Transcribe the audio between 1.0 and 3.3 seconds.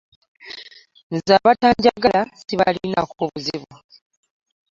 Nze abatanjagala sibalinaako